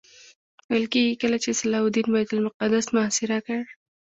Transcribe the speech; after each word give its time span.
ویل 0.69 0.85
کېږي 0.93 1.13
کله 1.21 1.37
چې 1.43 1.57
صلاح 1.59 1.81
الدین 1.85 2.07
بیت 2.13 2.29
المقدس 2.31 2.85
محاصره 2.95 3.37
کړ. 3.45 3.59